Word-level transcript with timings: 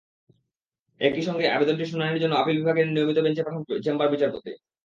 একই 1.01 1.23
সঙ্গে 1.27 1.45
আবেদনটি 1.47 1.85
শুনানির 1.85 2.21
জন্য 2.23 2.33
আপিল 2.37 2.55
বিভাগের 2.59 2.87
নিয়মিত 2.87 3.17
বেঞ্চে 3.21 3.45
পাঠান 3.45 3.61
চেম্বার 3.85 4.07
বিচারপতি। 4.13 4.51